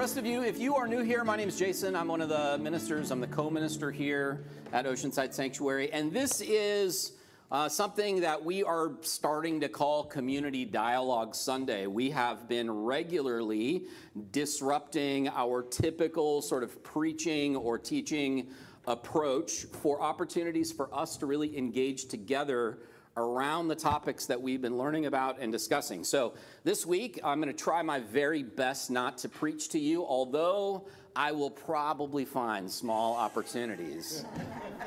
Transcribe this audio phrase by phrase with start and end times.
[0.00, 1.94] rest of you, if you are new here, my name is Jason.
[1.94, 3.10] I'm one of the ministers.
[3.10, 4.42] I'm the co-minister here
[4.72, 7.12] at Oceanside Sanctuary, and this is
[7.50, 11.86] uh, something that we are starting to call Community Dialogue Sunday.
[11.86, 13.88] We have been regularly
[14.32, 18.48] disrupting our typical sort of preaching or teaching
[18.86, 22.78] approach for opportunities for us to really engage together
[23.16, 26.04] around the topics that we've been learning about and discussing.
[26.04, 30.04] So this week, I'm going to try my very best not to preach to you,
[30.04, 30.86] although
[31.16, 34.24] I will probably find small opportunities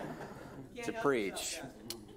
[0.84, 1.60] to preach.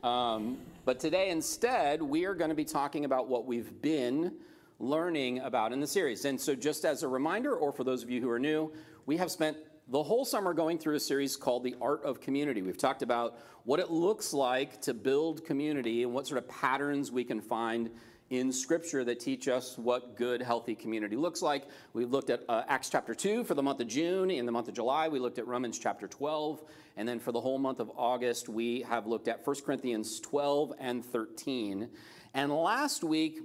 [0.03, 4.33] Um, but today, instead, we are going to be talking about what we've been
[4.79, 6.25] learning about in the series.
[6.25, 8.73] And so, just as a reminder, or for those of you who are new,
[9.05, 9.57] we have spent
[9.89, 12.61] the whole summer going through a series called The Art of Community.
[12.61, 17.13] We've talked about what it looks like to build community and what sort of patterns
[17.13, 17.91] we can find
[18.31, 21.69] in Scripture that teach us what good, healthy community looks like.
[21.93, 24.29] We've looked at uh, Acts chapter 2 for the month of June.
[24.33, 26.65] In the month of July, we looked at Romans chapter 12.
[26.97, 30.73] And then for the whole month of August, we have looked at 1 Corinthians 12
[30.81, 31.89] and 13.
[32.35, 33.39] And last week,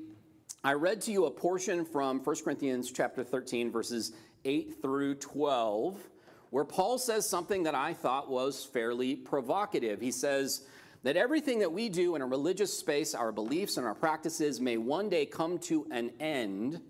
[0.64, 6.00] I read to you a portion from 1 Corinthians chapter 13, verses 8 through 12
[6.52, 10.00] where Paul says something that I thought was fairly provocative.
[10.00, 10.66] He says
[11.04, 14.78] that everything that we do in a religious space, our beliefs and our practices, may
[14.78, 16.82] one day come to an end,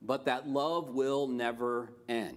[0.00, 2.36] but that love will never end.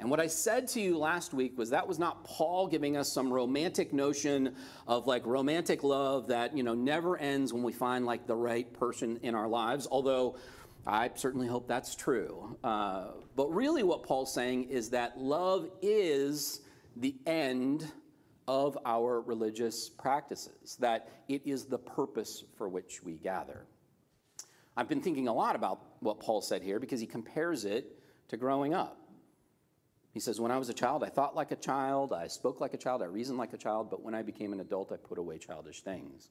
[0.00, 3.12] And what I said to you last week was that was not Paul giving us
[3.12, 4.56] some romantic notion
[4.88, 8.72] of like romantic love that, you know, never ends when we find like the right
[8.72, 10.36] person in our lives, although
[10.86, 12.56] I certainly hope that's true.
[12.64, 16.60] Uh, but really, what Paul's saying is that love is
[16.96, 17.90] the end
[18.48, 23.64] of our religious practices, that it is the purpose for which we gather.
[24.76, 27.86] I've been thinking a lot about what Paul said here because he compares it
[28.28, 28.98] to growing up.
[30.12, 32.74] He says, When I was a child, I thought like a child, I spoke like
[32.74, 35.18] a child, I reasoned like a child, but when I became an adult, I put
[35.18, 36.28] away childish things.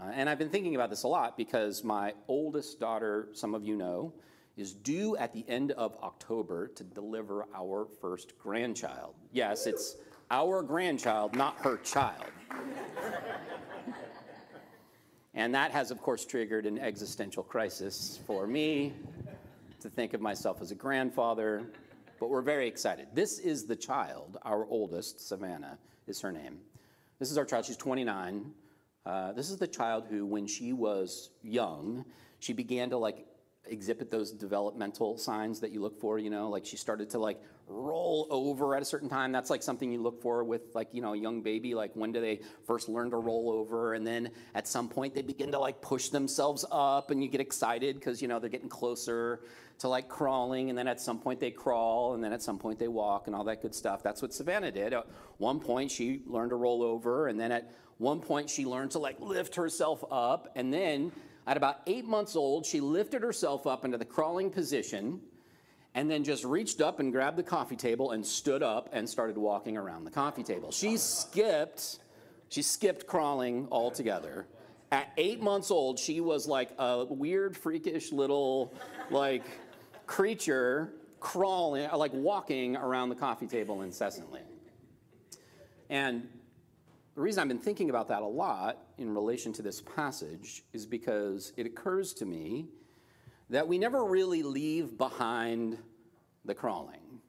[0.00, 3.64] Uh, and I've been thinking about this a lot because my oldest daughter, some of
[3.64, 4.14] you know,
[4.56, 9.14] is due at the end of October to deliver our first grandchild.
[9.32, 9.96] Yes, it's
[10.30, 12.24] our grandchild, not her child.
[15.34, 18.94] and that has, of course, triggered an existential crisis for me
[19.80, 21.62] to think of myself as a grandfather.
[22.18, 23.08] But we're very excited.
[23.14, 26.58] This is the child, our oldest, Savannah is her name.
[27.18, 27.66] This is our child.
[27.66, 28.52] She's 29.
[29.06, 32.04] Uh, this is the child who, when she was young,
[32.38, 33.26] she began to like
[33.66, 37.40] exhibit those developmental signs that you look for, you know, like she started to like
[37.70, 39.32] roll over at a certain time.
[39.32, 42.12] That's like something you look for with like, you know, a young baby, like when
[42.12, 43.94] do they first learn to roll over?
[43.94, 47.40] And then at some point they begin to like push themselves up and you get
[47.40, 49.40] excited because, you know, they're getting closer
[49.78, 50.68] to like crawling.
[50.68, 53.36] And then at some point they crawl and then at some point they walk and
[53.36, 54.02] all that good stuff.
[54.02, 54.92] That's what Savannah did.
[54.92, 55.06] At
[55.38, 57.70] one point she learned to roll over and then at
[58.00, 60.50] one point, she learned to like lift herself up.
[60.56, 61.12] And then
[61.46, 65.20] at about eight months old, she lifted herself up into the crawling position
[65.94, 69.36] and then just reached up and grabbed the coffee table and stood up and started
[69.36, 70.70] walking around the coffee table.
[70.70, 71.98] She skipped,
[72.48, 74.46] she skipped crawling altogether.
[74.92, 78.74] At eight months old, she was like a weird, freakish little
[79.10, 79.44] like
[80.06, 84.40] creature crawling, like walking around the coffee table incessantly.
[85.88, 86.28] And
[87.14, 90.86] the reason I've been thinking about that a lot in relation to this passage is
[90.86, 92.68] because it occurs to me
[93.50, 95.76] that we never really leave behind
[96.44, 97.20] the crawling.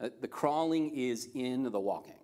[0.00, 2.14] Uh, the crawling is in the walking,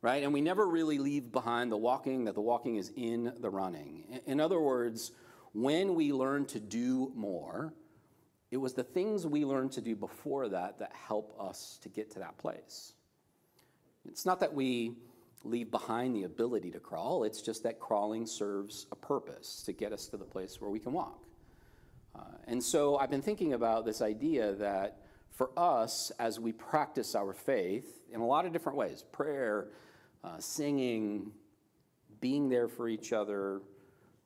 [0.00, 0.22] right?
[0.22, 4.20] And we never really leave behind the walking, that the walking is in the running.
[4.26, 5.12] In other words,
[5.52, 7.74] when we learn to do more,
[8.50, 12.10] it was the things we learned to do before that that help us to get
[12.12, 12.94] to that place.
[14.08, 14.94] It's not that we
[15.42, 17.24] leave behind the ability to crawl.
[17.24, 20.78] It's just that crawling serves a purpose to get us to the place where we
[20.78, 21.18] can walk.
[22.14, 24.98] Uh, and so I've been thinking about this idea that
[25.30, 29.68] for us, as we practice our faith in a lot of different ways prayer,
[30.22, 31.32] uh, singing,
[32.20, 33.62] being there for each other,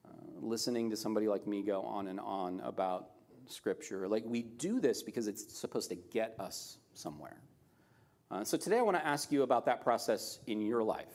[0.04, 0.10] uh,
[0.40, 3.10] listening to somebody like me go on and on about
[3.46, 7.36] Scripture like we do this because it's supposed to get us somewhere.
[8.30, 11.12] Uh, so today I want to ask you about that process in your life.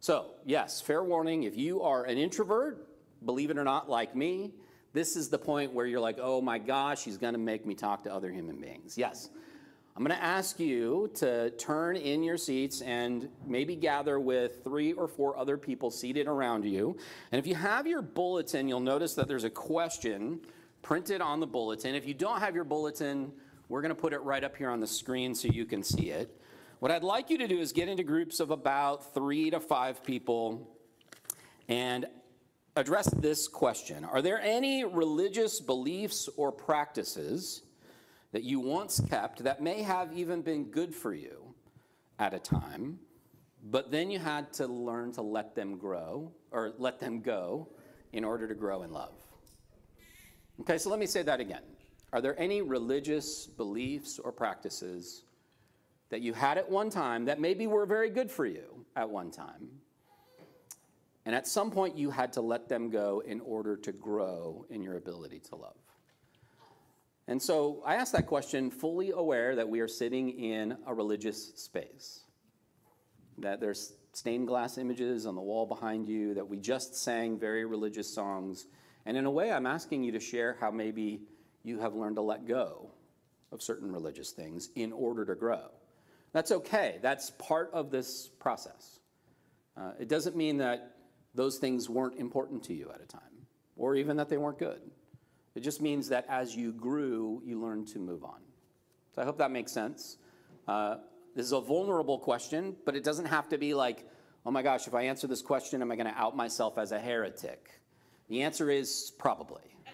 [0.00, 2.88] So, yes, fair warning if you are an introvert,
[3.24, 4.54] believe it or not, like me,
[4.92, 7.74] this is the point where you're like, oh my gosh, he's going to make me
[7.74, 8.96] talk to other human beings.
[8.96, 9.30] Yes.
[9.96, 14.92] I'm going to ask you to turn in your seats and maybe gather with three
[14.92, 16.96] or four other people seated around you.
[17.32, 20.40] And if you have your bulletin, you'll notice that there's a question
[20.82, 21.96] printed on the bulletin.
[21.96, 23.32] If you don't have your bulletin,
[23.68, 26.08] We're going to put it right up here on the screen so you can see
[26.08, 26.34] it.
[26.78, 30.02] What I'd like you to do is get into groups of about three to five
[30.02, 30.74] people
[31.68, 32.06] and
[32.78, 37.62] address this question Are there any religious beliefs or practices
[38.32, 41.54] that you once kept that may have even been good for you
[42.18, 42.98] at a time,
[43.64, 47.68] but then you had to learn to let them grow or let them go
[48.12, 49.14] in order to grow in love?
[50.60, 51.62] Okay, so let me say that again.
[52.12, 55.24] Are there any religious beliefs or practices
[56.10, 59.30] that you had at one time that maybe were very good for you at one
[59.30, 59.68] time?
[61.26, 64.82] And at some point, you had to let them go in order to grow in
[64.82, 65.76] your ability to love.
[67.26, 71.52] And so I ask that question fully aware that we are sitting in a religious
[71.56, 72.20] space,
[73.36, 77.66] that there's stained glass images on the wall behind you, that we just sang very
[77.66, 78.66] religious songs.
[79.04, 81.20] And in a way, I'm asking you to share how maybe
[81.62, 82.90] you have learned to let go
[83.52, 85.68] of certain religious things in order to grow.
[86.32, 89.00] That's okay, that's part of this process.
[89.76, 90.96] Uh, it doesn't mean that
[91.38, 93.46] those things weren't important to you at a time,
[93.76, 94.80] or even that they weren't good.
[95.54, 98.40] It just means that as you grew, you learned to move on.
[99.14, 100.16] So I hope that makes sense.
[100.66, 100.96] Uh,
[101.36, 104.04] this is a vulnerable question, but it doesn't have to be like,
[104.44, 106.90] oh my gosh, if I answer this question, am I going to out myself as
[106.90, 107.70] a heretic?
[108.28, 109.76] The answer is probably.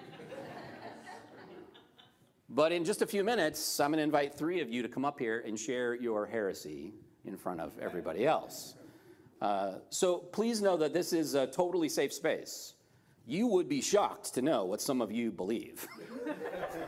[2.48, 5.04] but in just a few minutes, I'm going to invite three of you to come
[5.04, 6.94] up here and share your heresy
[7.26, 8.76] in front of everybody else.
[9.44, 12.72] Uh, so please know that this is a totally safe space.
[13.26, 15.86] You would be shocked to know what some of you believe.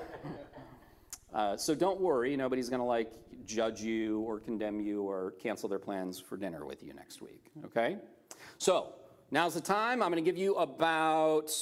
[1.35, 3.13] uh, so don't worry, nobody's going to like
[3.45, 7.51] judge you or condemn you or cancel their plans for dinner with you next week.
[7.63, 7.99] Okay?
[8.57, 8.95] So
[9.31, 10.03] now's the time.
[10.03, 11.53] I'm going to give you about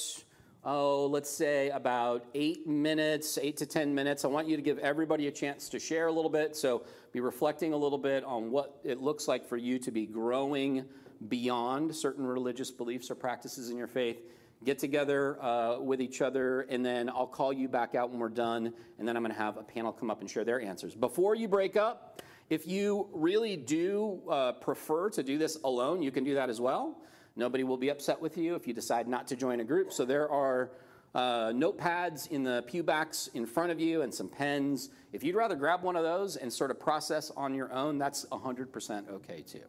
[0.65, 4.25] oh, let's say about eight minutes, eight to 10 minutes.
[4.25, 6.55] I want you to give everybody a chance to share a little bit.
[6.55, 6.83] So
[7.15, 10.83] be reflecting a little bit on what it looks like for you to be growing
[11.29, 14.21] beyond certain religious beliefs or practices in your faith.
[14.65, 18.27] Get together uh, with each other, and then I'll call you back out when we're
[18.27, 20.93] done, and then I'm going to have a panel come up and share their answers.
[20.93, 26.11] Before you break up, if you really do uh, prefer to do this alone, you
[26.11, 26.97] can do that as well.
[27.37, 29.93] Nobody will be upset with you if you decide not to join a group.
[29.93, 30.71] So there are
[31.15, 34.89] uh, notepads in the pew backs in front of you and some pens.
[35.13, 38.25] If you'd rather grab one of those and sort of process on your own, that's
[38.25, 39.61] 100% okay too.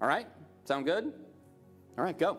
[0.00, 0.28] All right?
[0.64, 1.12] Sound good?
[1.98, 2.38] All right, go.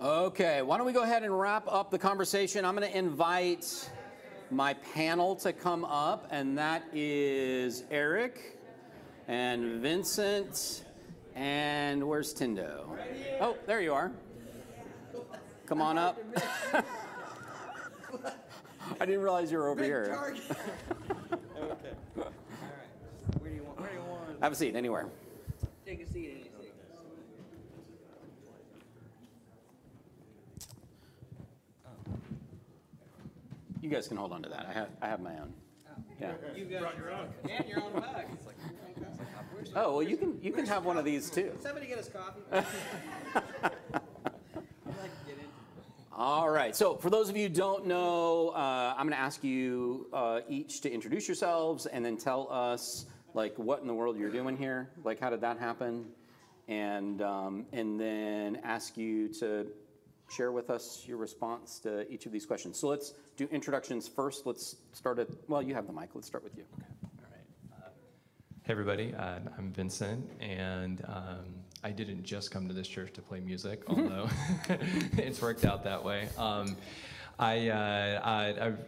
[0.00, 2.64] Okay, why don't we go ahead and wrap up the conversation?
[2.64, 3.90] I'm going to invite
[4.50, 8.58] my panel to come up, and that is Eric
[9.28, 10.84] and Vincent,
[11.34, 12.84] and where's Tindo?
[13.40, 14.10] Oh, there you are.
[15.66, 16.18] Come on up.
[19.00, 20.34] I didn't realize you were over here.
[21.56, 21.92] okay.
[22.18, 22.32] All right.
[23.40, 23.80] Where do you want?
[23.80, 24.42] Where do you want?
[24.42, 25.06] Have a seat anywhere.
[25.86, 26.29] Take a seat.
[33.80, 34.66] You guys can hold on to that.
[34.68, 35.52] I have, I have my own.
[36.20, 36.32] Yeah.
[36.54, 37.28] You got your own.
[37.50, 38.26] And your own bag.
[38.32, 38.56] It's like,
[39.52, 41.52] where's Oh, well, you can, you can have one of these too.
[41.60, 42.40] Somebody get us coffee.
[42.52, 42.64] I'd
[43.94, 45.48] like to get into
[46.12, 46.76] All right.
[46.76, 50.40] So, for those of you who don't know, uh, I'm going to ask you uh,
[50.48, 54.56] each to introduce yourselves and then tell us, like, what in the world you're doing
[54.56, 54.90] here.
[55.04, 56.06] Like, how did that happen?
[56.68, 59.66] And um, and then ask you to
[60.30, 62.78] share with us your response to each of these questions.
[62.78, 64.46] So let's do introductions first.
[64.46, 66.10] Let's start at well, you have the mic.
[66.14, 66.64] Let's start with you.
[66.74, 66.86] Okay.
[67.04, 67.84] All right.
[67.84, 67.88] Uh,
[68.62, 69.14] Hey, everybody.
[69.14, 73.82] Uh, I'm Vincent, and um, I didn't just come to this church to play music,
[73.88, 74.28] although
[75.16, 76.28] it's worked out that way.
[76.38, 76.76] Um,
[77.38, 78.78] I, uh, I, I'm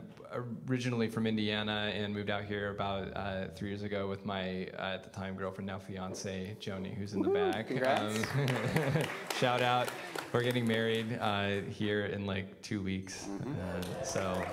[0.68, 4.94] originally from Indiana and moved out here about uh, three years ago with my, uh,
[4.94, 7.68] at the time, girlfriend, now fiance, Joni, who's in the back.
[7.68, 8.24] Congrats.
[8.34, 9.02] Um,
[9.38, 9.88] shout out.
[10.32, 13.28] We're getting married uh, here in like two weeks.
[13.28, 14.44] Uh, so,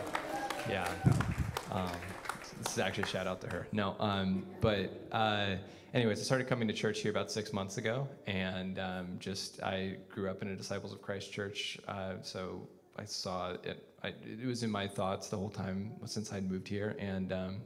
[0.69, 0.89] yeah.
[1.71, 1.89] Um,
[2.61, 3.67] this is actually a shout out to her.
[3.71, 5.55] No, um, but uh,
[5.93, 9.97] anyways, I started coming to church here about six months ago, and um, just I
[10.09, 12.67] grew up in a Disciples of Christ church, uh, so
[12.99, 13.85] I saw it.
[14.03, 17.61] I, it was in my thoughts the whole time since I'd moved here, and um,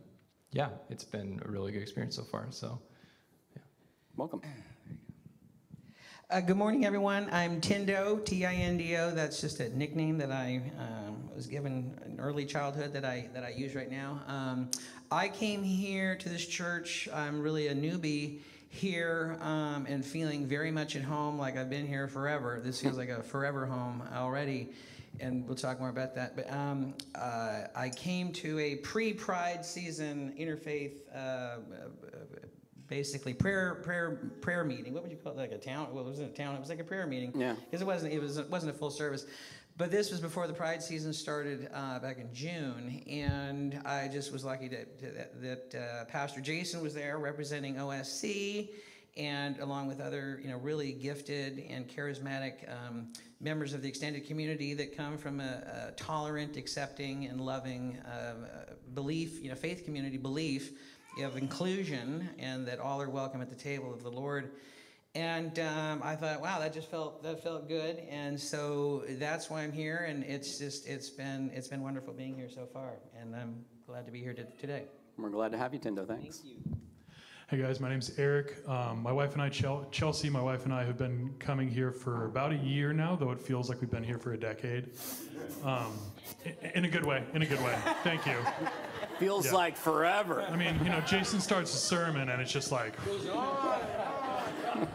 [0.52, 2.48] yeah, it's been a really good experience so far.
[2.52, 2.80] So,
[4.16, 4.42] Welcome.
[6.30, 7.30] Uh, good morning, everyone.
[7.32, 9.10] I'm Tindo, T I N D O.
[9.10, 13.28] That's just a nickname that I um, was was given in early childhood that I
[13.34, 14.22] that I use right now.
[14.28, 14.70] Um,
[15.12, 17.10] I came here to this church.
[17.12, 21.86] I'm really a newbie here um, and feeling very much at home, like I've been
[21.86, 22.62] here forever.
[22.64, 24.70] This feels like a forever home already,
[25.20, 26.36] and we'll talk more about that.
[26.36, 31.02] But um, uh, I came to a pre-Pride season interfaith.
[31.16, 31.58] Uh,
[32.88, 34.94] basically prayer prayer prayer meeting.
[34.94, 35.38] What would you call it?
[35.38, 35.88] Like a town?
[35.92, 36.56] Well, it wasn't a town.
[36.56, 37.32] It was like a prayer meeting.
[37.36, 37.56] Yeah.
[37.66, 39.26] Because it wasn't it was it wasn't a full service.
[39.76, 44.32] But this was before the Pride season started uh, back in June, and I just
[44.32, 48.70] was lucky to, to, that, that uh, Pastor Jason was there representing OSC,
[49.16, 53.08] and along with other you know really gifted and charismatic um,
[53.40, 58.66] members of the extended community that come from a, a tolerant, accepting, and loving uh,
[58.94, 60.72] belief, you know, faith community belief
[61.24, 64.52] of inclusion, and that all are welcome at the table of the Lord.
[65.16, 69.62] And um, I thought, wow, that just felt that felt good, and so that's why
[69.62, 70.06] I'm here.
[70.08, 74.08] And it's just it's been it's been wonderful being here so far, and I'm glad
[74.08, 74.86] to be here to, today.
[75.18, 76.08] We're glad to have you, Tindo.
[76.08, 76.40] Thanks.
[76.40, 76.78] Thank you.
[77.50, 78.58] Hey guys, my name's Eric.
[78.68, 82.26] Um, my wife and I, Chelsea, my wife and I have been coming here for
[82.26, 84.90] about a year now, though it feels like we've been here for a decade.
[85.64, 85.92] Um,
[86.74, 87.78] in a good way, in a good way.
[88.04, 88.38] Thank you.
[89.20, 89.52] Feels Yeah.
[89.54, 90.42] like forever.
[90.42, 92.96] I mean, you know, Jason starts a sermon and it's just like.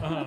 [0.03, 0.27] Um,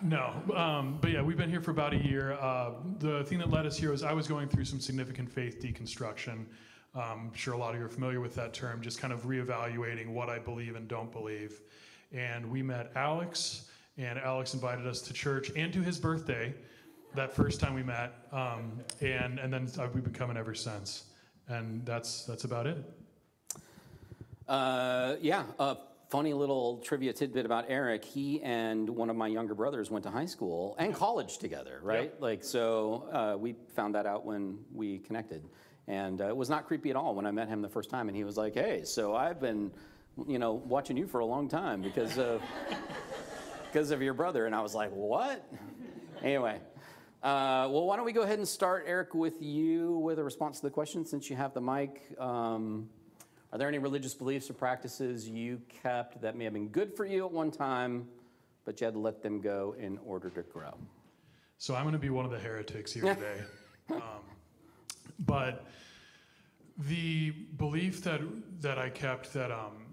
[0.00, 2.32] no, um, but yeah, we've been here for about a year.
[2.34, 5.60] Uh, the thing that led us here was I was going through some significant faith
[5.60, 6.46] deconstruction.
[6.94, 9.22] Um, I'm sure a lot of you are familiar with that term, just kind of
[9.22, 11.60] reevaluating what I believe and don't believe.
[12.12, 16.52] And we met Alex, and Alex invited us to church and to his birthday
[17.14, 18.12] that first time we met.
[18.32, 21.04] Um, and, and then uh, we've been coming ever since.
[21.48, 22.78] And that's, that's about it.
[24.48, 25.76] Uh, yeah, a
[26.08, 28.04] funny little trivia tidbit about Eric.
[28.04, 32.20] He and one of my younger brothers went to high school and college together, right?
[32.20, 35.44] Like, so uh, we found that out when we connected.
[35.90, 38.06] And uh, it was not creepy at all when I met him the first time.
[38.06, 39.72] And he was like, hey, so I've been,
[40.28, 42.40] you know, watching you for a long time because of,
[43.64, 44.46] because of your brother.
[44.46, 45.44] And I was like, what?
[46.22, 46.60] Anyway.
[47.24, 50.60] Uh, well, why don't we go ahead and start, Eric, with you with a response
[50.60, 52.00] to the question since you have the mic.
[52.20, 52.88] Um,
[53.52, 57.04] are there any religious beliefs or practices you kept that may have been good for
[57.04, 58.06] you at one time,
[58.64, 60.72] but you had to let them go in order to grow?
[61.58, 63.42] So I'm going to be one of the heretics here today.
[63.90, 64.22] um,
[65.20, 65.66] but
[66.76, 68.20] the belief that
[68.60, 69.86] that I kept that um,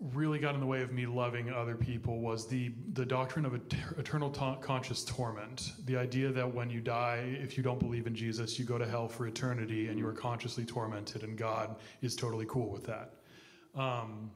[0.00, 3.54] really got in the way of me loving other people was the the doctrine of
[3.54, 5.72] et- eternal ta- conscious torment.
[5.84, 8.86] The idea that when you die, if you don't believe in Jesus, you go to
[8.86, 13.14] hell for eternity, and you are consciously tormented, and God is totally cool with that.
[13.74, 14.30] Um,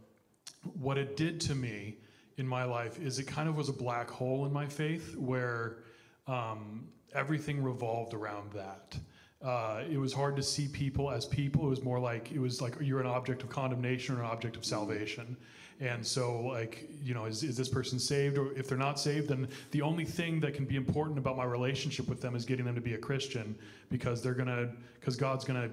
[0.74, 1.96] what it did to me
[2.36, 5.78] in my life is it kind of was a black hole in my faith where
[6.26, 8.96] um, everything revolved around that.
[9.42, 11.66] Uh, it was hard to see people as people.
[11.66, 14.56] It was more like it was like you're an object of condemnation or an object
[14.56, 15.36] of salvation.
[15.80, 18.38] And so, like, you know, is, is this person saved?
[18.38, 21.44] Or if they're not saved, then the only thing that can be important about my
[21.44, 23.56] relationship with them is getting them to be a Christian
[23.90, 24.68] because they're gonna,
[25.00, 25.70] because God's gonna,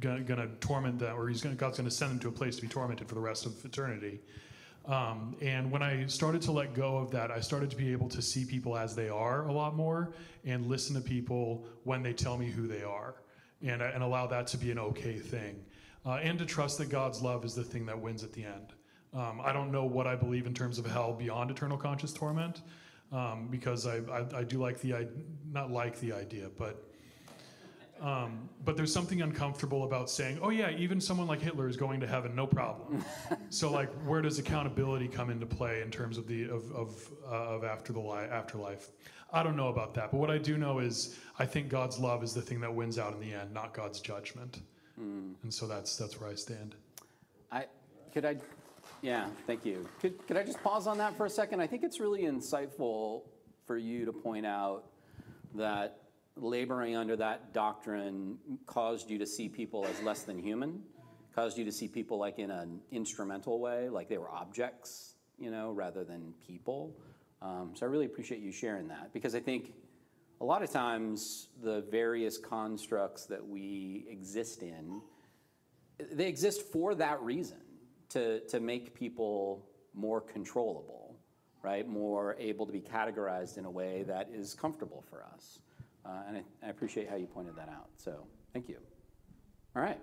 [0.00, 2.62] gonna, gonna torment them, or He's gonna, God's gonna send them to a place to
[2.62, 4.18] be tormented for the rest of eternity.
[4.86, 8.08] Um, and when I started to let go of that, I started to be able
[8.10, 10.12] to see people as they are a lot more
[10.44, 13.16] and listen to people when they tell me who they are
[13.62, 15.64] and, and allow that to be an okay thing.
[16.04, 18.74] Uh, and to trust that God's love is the thing that wins at the end.
[19.12, 22.62] Um, I don't know what I believe in terms of hell beyond eternal conscious torment
[23.10, 25.06] um, because I, I, I do like the, I,
[25.50, 26.85] not like the idea, but
[28.00, 32.00] um, but there's something uncomfortable about saying, oh, yeah, even someone like Hitler is going
[32.00, 33.04] to heaven, no problem.
[33.50, 37.54] so, like, where does accountability come into play in terms of the of of, uh,
[37.54, 38.90] of after the li- afterlife?
[39.32, 42.22] I don't know about that, but what I do know is I think God's love
[42.22, 44.60] is the thing that wins out in the end, not God's judgment.
[45.42, 46.74] And so that's that's where I stand.
[47.52, 47.66] I
[48.12, 48.36] could I,
[49.02, 49.86] yeah, thank you.
[50.00, 51.60] Could could I just pause on that for a second?
[51.60, 53.22] I think it's really insightful
[53.66, 54.84] for you to point out
[55.54, 55.98] that
[56.36, 60.82] laboring under that doctrine caused you to see people as less than human,
[61.34, 65.50] caused you to see people like in an instrumental way, like they were objects, you
[65.50, 66.96] know, rather than people.
[67.42, 69.72] Um, so I really appreciate you sharing that because I think
[70.40, 75.00] a lot of times the various constructs that we exist in
[76.12, 77.56] they exist for that reason
[78.10, 81.16] to, to make people more controllable
[81.62, 85.60] right more able to be categorized in a way that is comfortable for us
[86.06, 88.78] uh, and I, I appreciate how you pointed that out so thank you
[89.74, 89.98] all right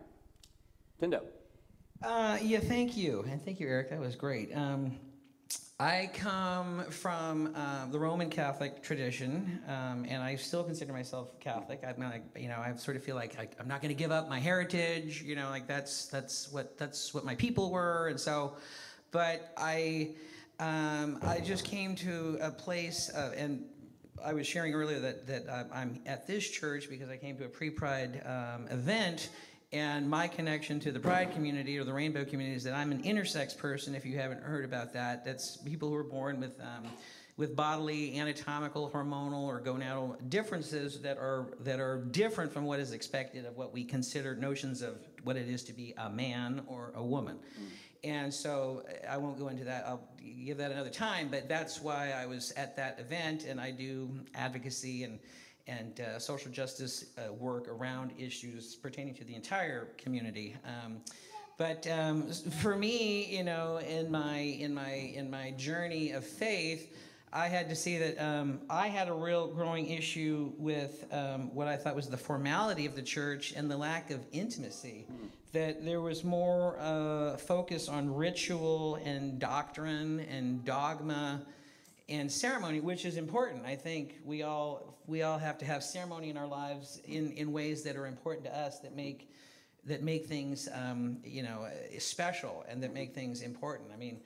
[1.02, 1.22] tindo
[2.04, 3.90] Uh, yeah, thank you, and thank you, Eric.
[3.90, 4.54] That was great.
[4.54, 4.98] Um,
[5.80, 11.80] I come from um, the Roman Catholic tradition, um, and I still consider myself Catholic.
[11.88, 13.98] I mean, like, you know, I sort of feel like I, I'm not going to
[14.04, 15.24] give up my heritage.
[15.24, 18.58] You know, like that's that's what that's what my people were, and so.
[19.12, 20.16] But I,
[20.60, 23.64] um, I just came to a place, and
[24.24, 27.50] I was sharing earlier that that I'm- at this church because I came to a
[27.50, 29.30] pre-Pride um, event,
[29.72, 33.04] and my connection to the Pride community or the Rainbow community is that I'm an
[33.04, 33.96] intersex person.
[33.96, 36.90] If you haven't heard about that, that's people who are born with um,
[37.36, 42.92] with bodily, anatomical, hormonal, or gonadal differences that are that are different from what is
[42.92, 46.92] expected of what we consider notions of what it is to be a man or
[46.96, 47.40] a woman.
[48.04, 49.86] And so I won't go into that.
[49.88, 50.08] I'll
[50.46, 51.30] give that another time.
[51.30, 55.20] But that's why I was at that event, and I do advocacy and
[55.66, 60.58] and uh, social justice uh, work around issues pertaining to the entire community.
[60.66, 60.98] Um,
[61.58, 62.30] but um,
[62.60, 66.98] for me, you know, in my in my in my journey of faith,
[67.32, 71.68] I had to see that um, I had a real growing issue with um, what
[71.68, 75.06] I thought was the formality of the church and the lack of intimacy.
[75.54, 81.46] That there was more uh, focus on ritual and doctrine and dogma
[82.10, 83.64] and ceremony, which is important.
[83.64, 87.52] I think we all we all have to have ceremony in our lives in, in
[87.52, 89.30] ways that are important to us that make
[89.86, 93.92] that make things um, you know uh, special and that make things important.
[93.94, 94.22] I mean,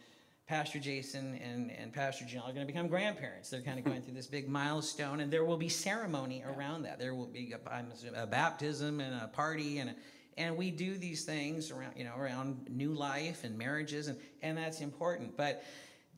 [0.48, 3.50] Pastor Jason and, and Pastor Jill are going to become grandparents.
[3.50, 7.00] They're kind of going through this big milestone, and there will be ceremony around that.
[7.00, 9.96] There will be a, a baptism and a party and a,
[10.38, 14.58] and we do these things around you know around new life and marriages and and
[14.58, 15.36] that's important.
[15.36, 15.63] But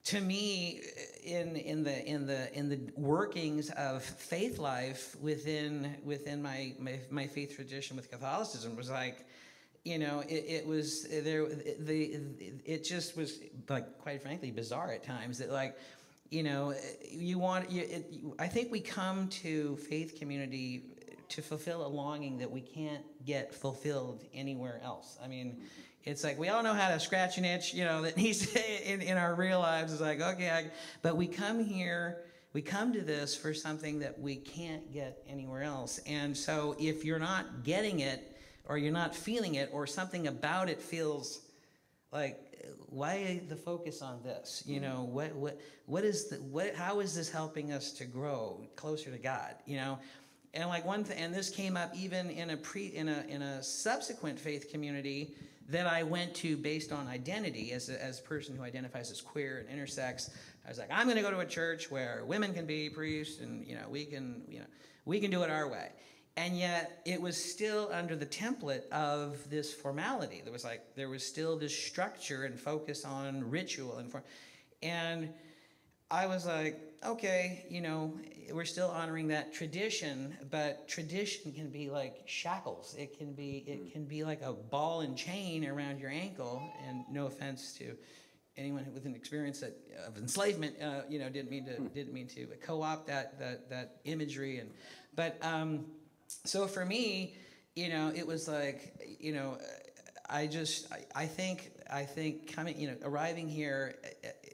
[0.06, 0.82] to me
[1.24, 7.00] in in the in the in the workings of faith life within within my my,
[7.10, 9.26] my faith tradition with Catholicism was like
[9.84, 11.46] you know it, it was there
[11.80, 12.20] the
[12.66, 15.78] it just was like quite frankly bizarre at times that like
[16.30, 16.74] you know
[17.10, 20.84] you want you, it, I think we come to faith community
[21.30, 25.18] to fulfill a longing that we can't get fulfilled anywhere else.
[25.24, 25.62] I mean,
[26.04, 28.54] it's like we all know how to scratch an itch, you know, that needs
[28.86, 29.92] in, in our real lives.
[29.92, 34.20] It's like, okay, I, but we come here, we come to this for something that
[34.20, 36.00] we can't get anywhere else.
[36.08, 40.70] And so if you're not getting it, or you're not feeling it, or something about
[40.70, 41.42] it feels
[42.12, 42.50] like
[42.90, 44.90] why the focus on this you mm-hmm.
[44.90, 49.12] know what what what is the what how is this helping us to grow closer
[49.12, 49.98] to god you know
[50.54, 53.42] and like one thing and this came up even in a pre in a in
[53.42, 55.36] a subsequent faith community
[55.68, 59.22] that i went to based on identity as a, as a person who identifies as
[59.22, 60.30] queer and intersex.
[60.66, 63.42] I was like i'm going to go to a church where women can be priests
[63.42, 64.66] and you know we can you know
[65.10, 65.90] we can do it our way.
[66.38, 70.42] And yet it was still under the template of this formality.
[70.44, 74.24] There was like there was still this structure and focus on ritual and form,
[74.82, 75.34] and
[76.12, 78.14] i was like okay you know
[78.52, 82.96] we're still honoring that tradition but tradition can be like shackles.
[82.98, 86.62] It can be it can be like a ball and chain around your ankle.
[86.88, 87.96] And no offense to
[88.58, 92.28] anyone with an experience that, of enslavement, uh, you know, didn't mean to didn't mean
[92.30, 94.60] to co-opt that that that imagery.
[94.60, 94.70] And,
[95.16, 95.86] but um,
[96.46, 97.36] so for me,
[97.76, 99.58] you know, it was like, you know,
[100.30, 103.96] I just I, I think I think coming, you know, arriving here,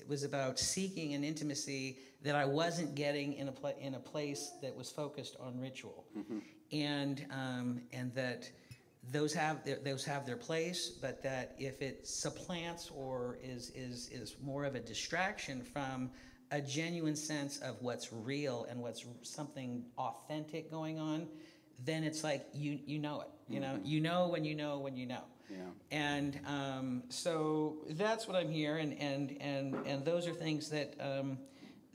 [0.07, 4.51] was about seeking an intimacy that I wasn't getting in a pla- in a place
[4.61, 6.05] that was focused on ritual,
[6.71, 8.49] and um, and that
[9.11, 14.09] those have their, those have their place, but that if it supplants or is is
[14.09, 16.09] is more of a distraction from
[16.51, 21.27] a genuine sense of what's real and what's something authentic going on,
[21.83, 23.27] then it's like you you know it.
[23.47, 25.23] You know you know when you know when you know.
[25.49, 25.57] Yeah.
[25.91, 30.95] And um, so that's what I'm here, and and and and those are things that
[30.99, 31.37] um,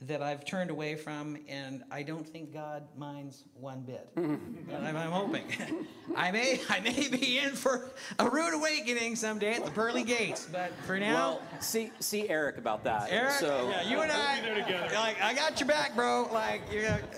[0.01, 4.09] that I've turned away from, and I don't think God minds one bit.
[4.15, 5.43] and I'm, I'm hoping
[6.15, 10.47] I may I may be in for a rude awakening someday at the pearly gates,
[10.51, 11.13] but for now.
[11.13, 13.07] Well, see, see Eric about that.
[13.11, 14.95] Eric, so, yeah, you and I, there together.
[14.95, 16.29] like, I got your back, bro.
[16.31, 17.01] Like, you got,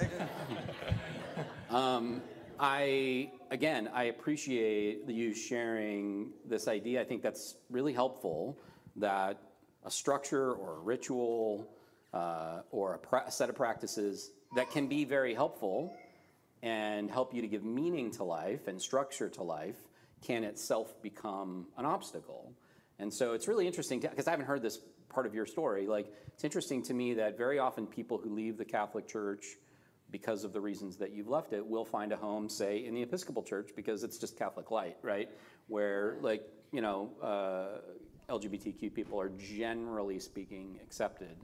[1.73, 2.21] Um,
[2.59, 6.99] I again, I appreciate you sharing this idea.
[6.99, 8.57] I think that's really helpful.
[8.95, 9.39] That
[9.85, 11.69] a structure or a ritual
[12.13, 15.95] uh, or a, a set of practices that can be very helpful
[16.63, 19.77] and help you to give meaning to life and structure to life
[20.25, 22.53] can itself become an obstacle.
[22.97, 25.85] And so it's really interesting because I haven't heard this part of your story.
[25.85, 29.45] Like it's interesting to me that very often people who leave the Catholic Church
[30.13, 33.01] because of the reasons that you've left it will find a home, say, in the
[33.01, 35.27] Episcopal Church because it's just Catholic light, right?
[35.67, 41.35] Where like you know uh, LGBTQ people are generally speaking accepted.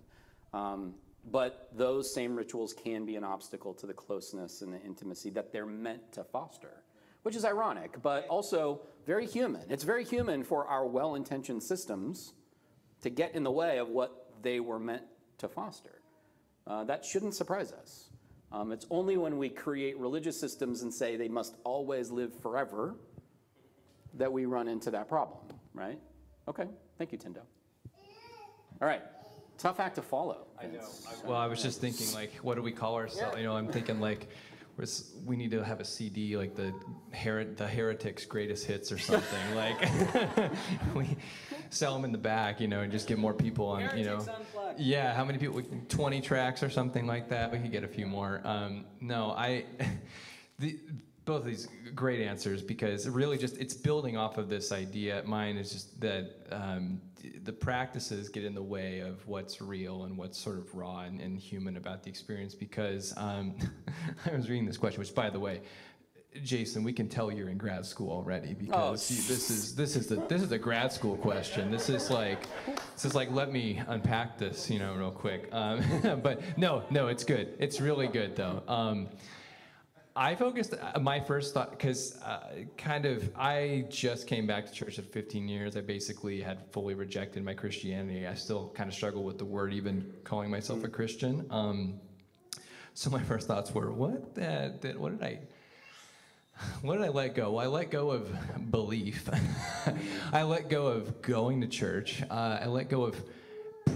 [0.53, 0.93] Um,
[1.31, 5.51] but those same rituals can be an obstacle to the closeness and the intimacy that
[5.51, 6.83] they're meant to foster,
[7.23, 9.63] which is ironic, but also very human.
[9.69, 12.33] It's very human for our well intentioned systems
[13.01, 15.03] to get in the way of what they were meant
[15.39, 16.01] to foster.
[16.67, 18.08] Uh, that shouldn't surprise us.
[18.51, 22.95] Um, it's only when we create religious systems and say they must always live forever
[24.15, 25.39] that we run into that problem,
[25.73, 25.99] right?
[26.47, 26.65] Okay,
[26.97, 27.41] thank you, Tindo.
[28.81, 29.03] All right,
[29.57, 30.47] tough act to follow.
[30.59, 30.87] I know.
[31.25, 33.37] Well, I was just thinking, like, what do we call ourselves?
[33.37, 34.27] You know, I'm thinking like,
[34.77, 34.85] we're
[35.25, 36.73] we need to have a CD like the
[37.11, 39.39] Her- the Heretics Greatest Hits or something.
[39.55, 39.77] like,
[40.95, 41.17] we
[41.69, 43.97] sell them in the back, you know, and just get more people on.
[43.97, 44.25] You know,
[44.77, 45.13] yeah.
[45.13, 45.55] How many people?
[45.55, 47.51] we can- Twenty tracks or something like that.
[47.51, 48.41] We could get a few more.
[48.43, 49.65] Um, no, I.
[50.59, 50.77] The,
[51.29, 55.21] both of these great answers because really just it's building off of this idea.
[55.27, 56.99] Mine is just that um,
[57.43, 61.21] the practices get in the way of what's real and what's sort of raw and,
[61.21, 62.55] and human about the experience.
[62.55, 63.55] Because um,
[64.25, 65.61] I was reading this question, which by the way,
[66.43, 70.07] Jason, we can tell you're in grad school already because you- this is this is
[70.07, 71.71] the this is a grad school question.
[71.71, 72.45] This is like
[72.93, 75.49] this is like let me unpack this, you know, real quick.
[75.51, 75.81] Um,
[76.23, 77.55] but no, no, it's good.
[77.57, 78.61] It's really good though.
[78.67, 79.09] Um,
[80.15, 84.71] I focused uh, my first thought because uh, kind of I just came back to
[84.71, 85.77] church at 15 years.
[85.77, 88.27] I basically had fully rejected my Christianity.
[88.27, 91.45] I still kind of struggle with the word even calling myself a Christian.
[91.49, 91.99] Um,
[92.93, 94.37] so my first thoughts were, what?
[94.37, 95.39] Uh, did, what did I?
[96.81, 97.51] What did I let go?
[97.51, 99.29] Well, I let go of belief.
[100.33, 102.23] I let go of going to church.
[102.29, 103.21] Uh, I let go of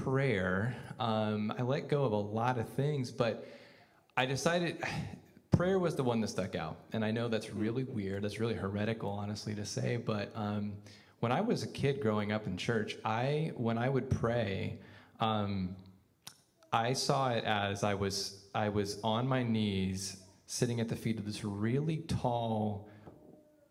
[0.01, 0.75] prayer.
[0.99, 3.47] Um, I let go of a lot of things, but
[4.17, 4.83] I decided
[5.51, 6.77] prayer was the one that stuck out.
[6.93, 8.23] And I know that's really weird.
[8.23, 9.97] That's really heretical, honestly, to say.
[9.97, 10.73] But um,
[11.19, 14.79] when I was a kid growing up in church, I when I would pray,
[15.19, 15.75] um,
[16.71, 20.17] I saw it as I was I was on my knees,
[20.53, 22.87] sitting at the feet of this really tall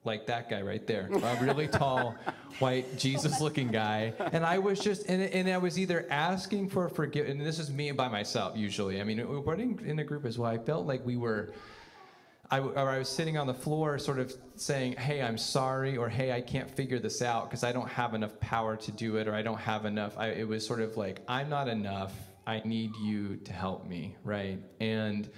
[0.05, 2.17] like that guy right there, a really tall,
[2.59, 4.13] white, Jesus-looking guy.
[4.33, 7.71] And I was just, and, and I was either asking for forgiveness, and this is
[7.71, 9.01] me by myself usually.
[9.01, 10.51] I mean, we're in, in a group as well.
[10.51, 11.53] I felt like we were,
[12.51, 16.09] I, or I was sitting on the floor, sort of saying, "Hey, I'm sorry," or
[16.09, 19.29] "Hey, I can't figure this out because I don't have enough power to do it,"
[19.29, 22.13] or "I don't have enough." I, it was sort of like, "I'm not enough.
[22.45, 24.59] I need you to help me," right?
[24.81, 25.31] And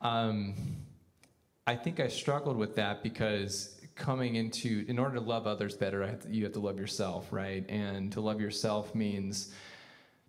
[0.00, 0.54] um,
[1.66, 6.06] I think I struggled with that because coming into, in order to love others better,
[6.06, 7.68] have to, you have to love yourself, right?
[7.68, 9.52] And to love yourself means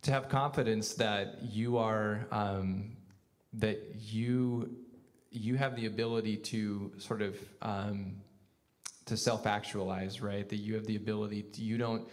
[0.04, 2.98] to have confidence that you are, um,
[3.54, 4.76] that you
[5.34, 8.16] you have the ability to sort of um,
[9.06, 10.48] to self-actualize, right?
[10.50, 11.44] That you have the ability.
[11.44, 12.08] To, you don't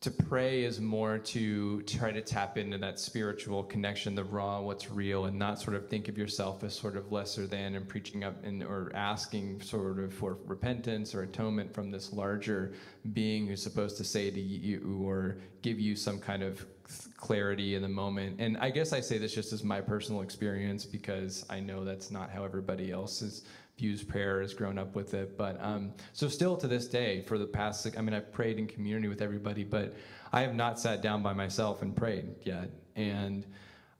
[0.00, 4.90] to pray is more to try to tap into that spiritual connection, the raw, what's
[4.90, 8.24] real, and not sort of think of yourself as sort of lesser than and preaching
[8.24, 12.72] up and or asking sort of for repentance or atonement from this larger
[13.12, 16.64] being who's supposed to say to you or give you some kind of
[17.18, 18.40] clarity in the moment.
[18.40, 22.10] And I guess I say this just as my personal experience because I know that's
[22.10, 23.44] not how everybody else is
[23.80, 25.36] views prayer has grown up with it.
[25.36, 28.58] But um, so still to this day for the past six, i mean i've prayed
[28.58, 29.94] in community with everybody but
[30.32, 32.70] i have not sat down by myself and prayed yet.
[32.94, 33.46] And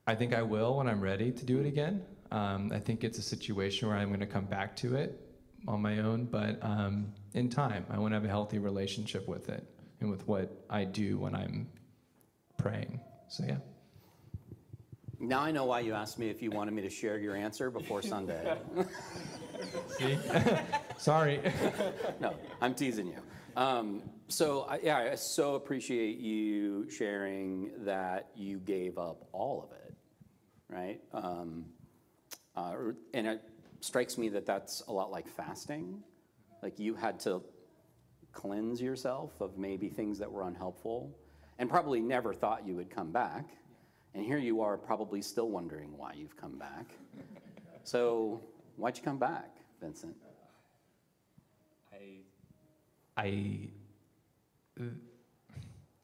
[0.07, 2.03] i think i will when i'm ready to do it again.
[2.31, 5.19] Um, i think it's a situation where i'm going to come back to it
[5.67, 9.49] on my own but um, in time i want to have a healthy relationship with
[9.49, 9.63] it
[9.99, 11.67] and with what i do when i'm
[12.61, 12.99] praying.
[13.27, 13.57] So yeah.
[15.19, 17.69] Now I know why you asked me if you wanted me to share your answer
[17.69, 18.57] before Sunday.
[19.97, 20.17] see
[20.97, 21.39] sorry
[22.19, 23.17] no, I'm teasing you.
[23.55, 29.77] Um, so I, yeah, I so appreciate you sharing that you gave up all of
[29.85, 29.93] it,
[30.69, 31.01] right?
[31.13, 31.65] Um,
[32.55, 32.73] uh,
[33.13, 33.41] and it
[33.81, 36.01] strikes me that that's a lot like fasting.
[36.63, 37.43] Like you had to
[38.31, 41.11] cleanse yourself of maybe things that were unhelpful,
[41.59, 43.45] and probably never thought you would come back.
[44.13, 46.85] And here you are, probably still wondering why you've come back.
[47.83, 48.41] So
[48.81, 50.15] why'd you come back, Vincent?
[51.93, 52.21] I
[53.15, 53.69] I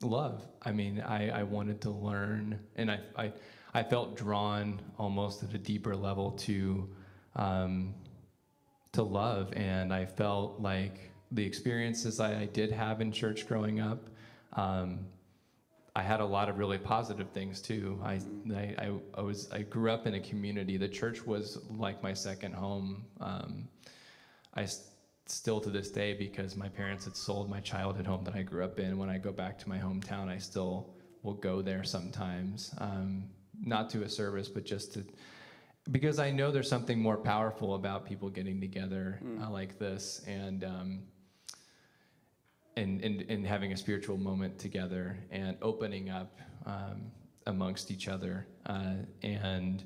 [0.02, 0.48] love.
[0.62, 3.34] I mean, I, I wanted to learn, and I, I,
[3.74, 6.88] I felt drawn almost at a deeper level to,
[7.36, 7.96] um,
[8.92, 13.80] to love, and I felt like the experiences I, I did have in church growing
[13.80, 14.10] up.
[14.54, 15.00] Um,
[15.98, 18.00] I had a lot of really positive things too.
[18.04, 18.22] I,
[18.54, 20.78] I, I, was I grew up in a community.
[20.78, 23.06] The church was like my second home.
[23.20, 23.68] Um,
[24.54, 24.92] I s-
[25.26, 28.64] still to this day because my parents had sold my childhood home that I grew
[28.64, 29.00] up in.
[29.00, 32.76] When I go back to my hometown, I still will go there sometimes.
[32.78, 33.24] Um,
[33.60, 35.04] not to a service, but just to
[35.92, 40.64] because I know there's something more powerful about people getting together uh, like this and,
[40.64, 41.00] um,
[42.78, 47.12] and, and, and having a spiritual moment together and opening up um,
[47.48, 48.48] amongst each other.
[48.66, 49.84] Uh, and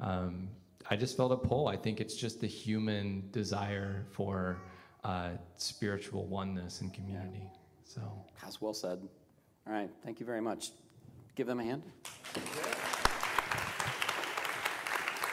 [0.00, 0.48] um,
[0.90, 1.68] I just felt a pull.
[1.68, 4.58] I think it's just the human desire for
[5.04, 7.48] uh, spiritual oneness and community.
[7.84, 8.02] So.
[8.42, 8.98] That's well said.
[9.66, 10.72] All right, thank you very much.
[11.36, 11.82] Give them a hand.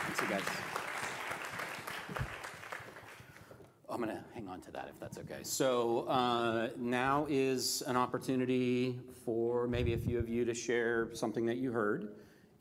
[0.04, 0.81] Thanks, you guys.
[3.91, 5.39] I'm going to hang on to that if that's okay.
[5.43, 11.45] So uh, now is an opportunity for maybe a few of you to share something
[11.47, 12.10] that you heard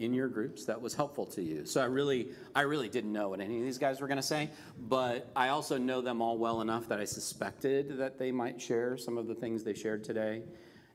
[0.00, 1.64] in your groups that was helpful to you.
[1.66, 4.22] So I really, I really didn't know what any of these guys were going to
[4.22, 4.48] say,
[4.88, 8.96] but I also know them all well enough that I suspected that they might share
[8.96, 10.42] some of the things they shared today.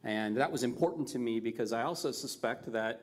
[0.03, 3.01] And that was important to me because I also suspect that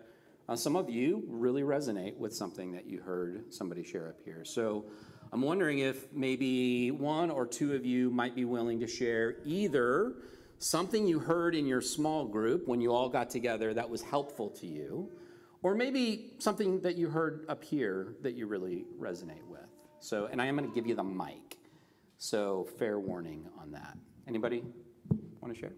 [0.48, 4.44] uh, some of you really resonate with something that you heard somebody share up here.
[4.44, 4.84] So
[5.32, 10.12] I'm wondering if maybe one or two of you might be willing to share either
[10.58, 14.50] something you heard in your small group when you all got together that was helpful
[14.50, 15.10] to you,
[15.62, 19.60] or maybe something that you heard up here that you really resonate with.
[20.00, 21.56] So, and I am going to give you the mic.
[22.18, 23.96] So, fair warning on that.
[24.28, 24.62] Anybody
[25.40, 25.72] want to share?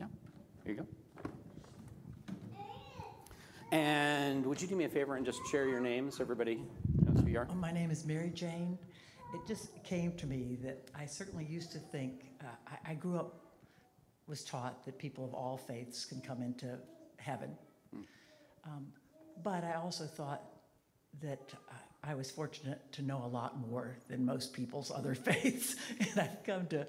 [0.00, 0.06] Yeah,
[0.64, 0.97] here you go.
[3.70, 6.62] And would you do me a favor and just share your name so everybody
[7.04, 7.46] knows who you are?
[7.50, 8.78] Oh, My name is Mary Jane.
[9.34, 13.18] It just came to me that I certainly used to think, uh, I, I grew
[13.18, 13.44] up,
[14.26, 16.78] was taught that people of all faiths can come into
[17.18, 17.50] heaven.
[18.64, 18.86] Um,
[19.42, 20.42] but I also thought
[21.22, 21.52] that
[22.04, 25.76] I, I was fortunate to know a lot more than most people's other faiths.
[26.00, 26.86] and I've come to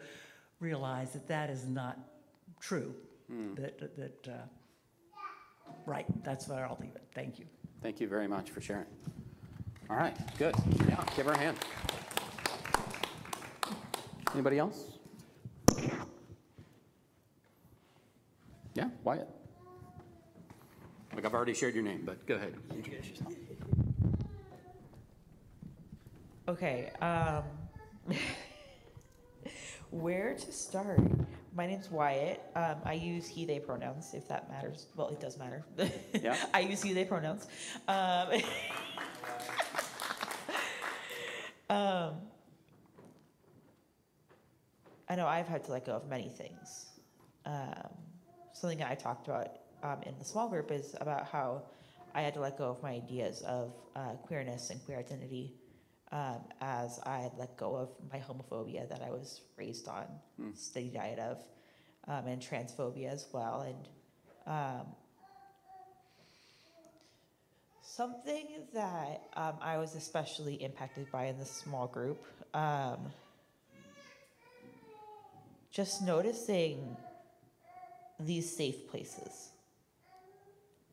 [0.60, 1.98] realize that that is not
[2.62, 2.94] true.
[3.56, 4.38] That, that, uh,
[5.86, 7.04] right, that's where I'll leave it.
[7.14, 7.46] Thank you.
[7.82, 8.86] Thank you very much for sharing.
[9.90, 10.56] All right, good.
[10.88, 11.58] Yeah, give her a hand.
[14.34, 14.98] Anybody else?
[18.76, 19.28] Yeah, Wyatt.
[21.16, 22.54] Like I've already shared your name, but go ahead.
[22.74, 23.34] Introduce yourself.
[26.48, 27.44] Okay, um,
[29.90, 31.00] where to start?
[31.56, 32.42] My name's Wyatt.
[32.56, 34.88] Um, I use he, they pronouns, if that matters.
[34.96, 35.64] Well, it does matter.
[36.14, 36.36] Yeah.
[36.54, 37.48] I use he, they pronouns.
[37.88, 38.28] Um,
[41.70, 42.14] um,
[45.10, 46.90] I know I've had to let go of many things.
[47.46, 47.90] Um,
[48.54, 49.48] something that I talked about
[49.82, 51.64] um, in the small group is about how
[52.14, 55.56] I had to let go of my ideas of uh, queerness and queer identity
[56.12, 60.06] um, as I had let go of my homophobia that I was raised on,
[60.56, 61.38] steady diet of,
[62.08, 63.62] um, and transphobia as well.
[63.62, 63.88] And
[64.48, 64.88] um,
[67.82, 72.98] something that um, I was especially impacted by in this small group, um,
[75.72, 76.98] just noticing
[78.20, 79.50] these safe places,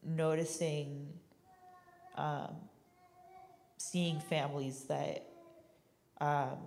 [0.05, 1.09] noticing
[2.17, 2.55] um,
[3.97, 5.25] seeing families that
[6.21, 6.59] um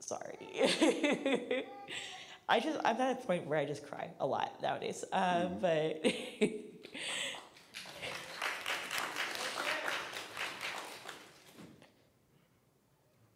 [0.00, 0.34] sorry.
[2.48, 6.00] I just i'm at a point where i just cry a lot nowadays um but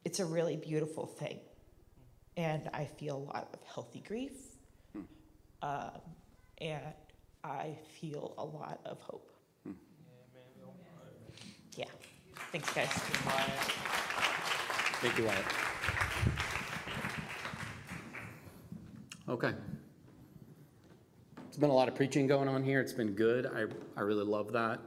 [0.04, 1.38] it's a really beautiful thing.
[2.36, 4.32] And i feel a lot of healthy grief.
[5.62, 6.00] Um,
[6.58, 6.82] and
[7.44, 9.32] i feel a lot of hope
[11.76, 11.86] yeah.
[12.52, 12.88] Thanks, guys.
[15.00, 15.44] Thank you, Wyatt.
[19.26, 19.54] Okay.
[21.36, 22.82] There's been a lot of preaching going on here.
[22.82, 23.46] It's been good.
[23.46, 23.64] I,
[23.98, 24.80] I really love that.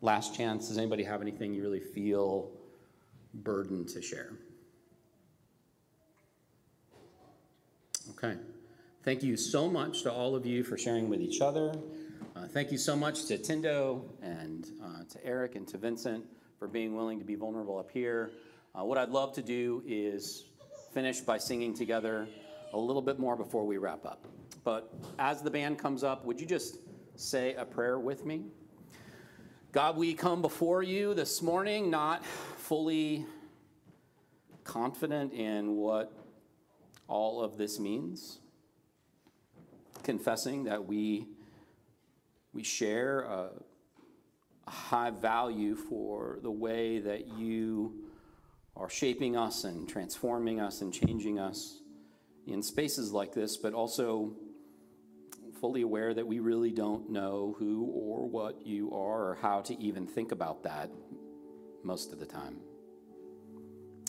[0.00, 0.66] Last chance.
[0.66, 2.50] Does anybody have anything you really feel
[3.34, 4.32] burdened to share?
[8.10, 8.34] Okay.
[9.04, 11.72] Thank you so much to all of you for sharing with each other.
[12.34, 16.24] Uh, thank you so much to Tindo and uh, to Eric and to Vincent
[16.58, 18.30] for being willing to be vulnerable up here.
[18.74, 20.44] Uh, what I'd love to do is
[20.92, 22.28] finish by singing together
[22.72, 24.26] a little bit more before we wrap up.
[24.64, 26.78] But as the band comes up, would you just
[27.14, 28.44] say a prayer with me?
[29.72, 33.26] God, we come before you this morning not fully
[34.64, 36.12] confident in what
[37.08, 38.40] all of this means,
[40.02, 41.28] confessing that we
[42.52, 43.50] we share
[44.68, 48.06] high value for the way that you
[48.76, 51.80] are shaping us and transforming us and changing us
[52.46, 54.32] in spaces like this, but also
[55.60, 59.78] fully aware that we really don't know who or what you are or how to
[59.80, 60.90] even think about that
[61.82, 62.56] most of the time.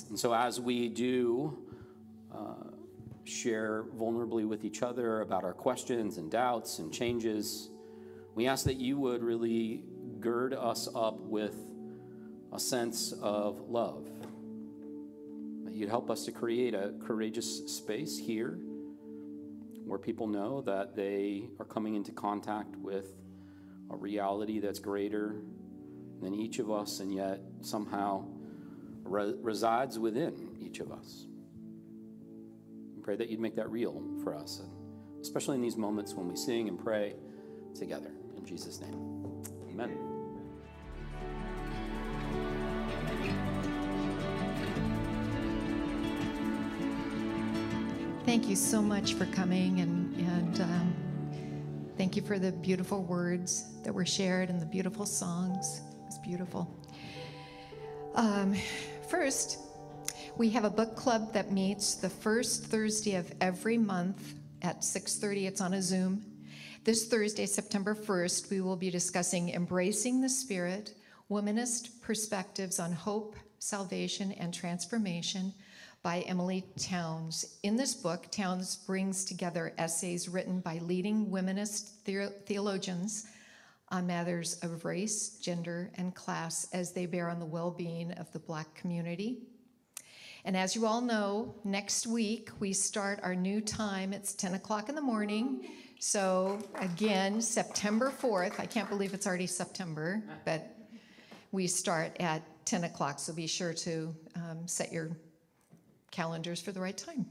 [0.09, 1.57] And so, as we do
[2.33, 2.71] uh,
[3.23, 7.69] share vulnerably with each other about our questions and doubts and changes,
[8.35, 9.83] we ask that you would really
[10.19, 11.55] gird us up with
[12.53, 14.07] a sense of love.
[15.65, 18.57] That you'd help us to create a courageous space here
[19.85, 23.05] where people know that they are coming into contact with
[23.89, 25.35] a reality that's greater
[26.21, 28.25] than each of us and yet somehow
[29.03, 31.25] re- resides within each of us.
[32.95, 36.27] We pray that you'd make that real for us, and especially in these moments when
[36.27, 37.15] we sing and pray
[37.73, 38.11] together.
[38.35, 39.16] In Jesus' name,
[39.79, 39.97] amen.
[48.25, 50.95] Thank you so much for coming and, and um,
[51.97, 55.81] thank you for the beautiful words that were shared and the beautiful songs.
[56.01, 56.69] It was beautiful.
[58.15, 58.55] Um,
[59.09, 59.59] first,
[60.37, 65.47] we have a book club that meets the first Thursday of every month at 6:30.
[65.47, 66.36] It's on a Zoom.
[66.83, 70.93] This Thursday, September 1st, we will be discussing Embracing the Spirit,
[71.29, 75.53] Womanist Perspectives on Hope, Salvation, and Transformation
[76.01, 77.57] by Emilie Townes.
[77.63, 81.89] In this book, Townes brings together essays written by leading womanist
[82.45, 83.27] theologians
[83.89, 88.31] on matters of race, gender, and class as they bear on the well being of
[88.31, 89.39] the Black community.
[90.45, 94.13] And as you all know, next week we start our new time.
[94.13, 95.67] It's 10 o'clock in the morning.
[95.99, 100.75] So, again, September 4th, I can't believe it's already September, but
[101.51, 103.19] we start at 10 o'clock.
[103.19, 105.09] So be sure to um, set your
[106.11, 107.25] calendars for the right time.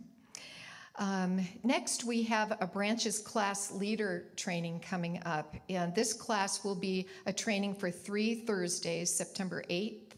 [0.98, 6.74] Um, next, we have a branches class leader training coming up, and this class will
[6.74, 10.12] be a training for three Thursdays, September 8th,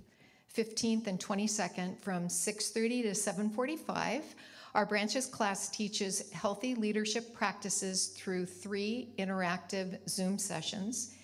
[0.56, 4.22] 15th, and 22nd, from 6:30 to 7:45.
[4.74, 11.14] Our branches class teaches healthy leadership practices through three interactive Zoom sessions,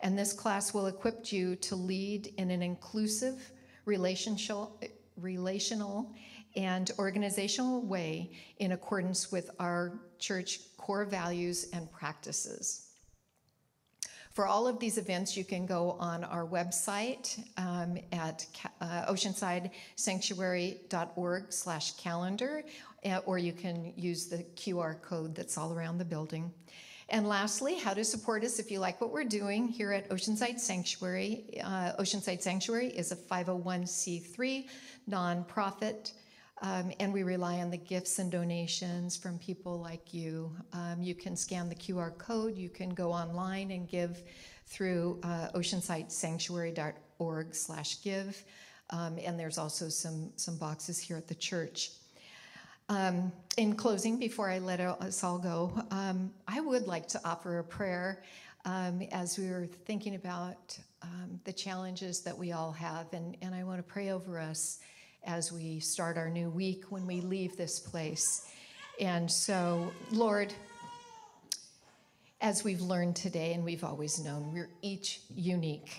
[0.00, 3.50] and this class will equip you to lead in an inclusive,
[3.84, 4.80] relational,
[5.18, 6.14] relational
[6.56, 12.84] and organizational way in accordance with our church core values and practices.
[14.34, 18.44] For all of these events, you can go on our website um, at
[18.80, 22.64] uh, oceansidesanctuary.org slash calendar,
[23.26, 26.52] or you can use the QR code that's all around the building.
[27.10, 30.58] And lastly, how to support us if you like what we're doing here at Oceanside
[30.58, 31.60] Sanctuary.
[31.62, 34.66] Uh, Oceanside Sanctuary is a 501c3
[35.08, 36.12] nonprofit
[36.62, 40.50] um, and we rely on the gifts and donations from people like you.
[40.72, 44.22] Um, you can scan the QR code, you can go online and give
[44.66, 48.42] through uh, oceansidesanctuary.org slash give.
[48.90, 51.90] Um, and there's also some, some boxes here at the church.
[52.90, 57.58] Um, in closing, before I let us all go, um, I would like to offer
[57.58, 58.22] a prayer
[58.66, 63.10] um, as we were thinking about um, the challenges that we all have.
[63.14, 64.80] And, and I want to pray over us
[65.24, 68.46] as we start our new week when we leave this place.
[69.00, 70.52] And so, Lord,
[72.42, 75.90] as we've learned today and we've always known, we're each unique.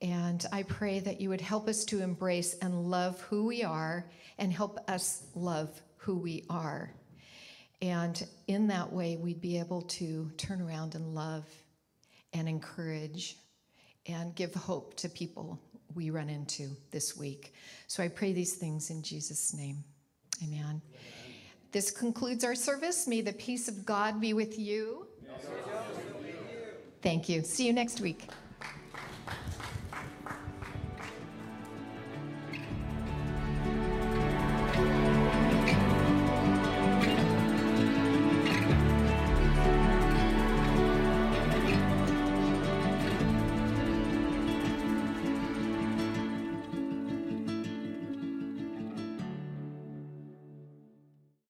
[0.00, 4.06] And I pray that you would help us to embrace and love who we are
[4.38, 5.70] and help us love
[6.06, 6.94] who we are.
[7.82, 11.44] And in that way, we'd be able to turn around and love
[12.32, 13.36] and encourage
[14.06, 15.60] and give hope to people
[15.96, 17.54] we run into this week.
[17.88, 19.82] So I pray these things in Jesus' name.
[20.44, 20.60] Amen.
[20.60, 20.80] Amen.
[21.72, 23.08] This concludes our service.
[23.08, 25.08] May the peace of God be with you.
[27.02, 27.42] Thank you.
[27.42, 28.28] See you next week.